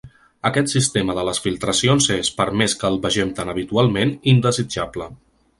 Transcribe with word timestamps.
Aquest 0.49 0.71
sistema 0.71 1.15
de 1.17 1.25
les 1.27 1.41
filtracions 1.43 2.09
és, 2.17 2.33
per 2.39 2.49
més 2.63 2.77
que 2.81 2.91
el 2.91 2.99
vegem 3.07 3.37
tan 3.41 3.55
habitualment, 3.57 4.19
indesitjable. 4.37 5.13